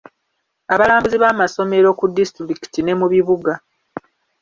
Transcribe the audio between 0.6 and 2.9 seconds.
Abalambuzi b'amasomero ku disitulikiti